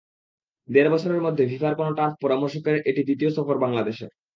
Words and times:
দেড় 0.69 0.89
বছরের 0.93 1.21
মধ্যে 1.21 1.43
ফিফার 1.49 1.73
কোনো 1.75 1.91
টার্ফ 1.97 2.15
পরামর্শকের 2.23 2.75
এটি 2.89 3.01
দ্বিতীয় 3.07 3.31
সফর 3.37 3.55
বাংলাদেশে। 3.65 4.05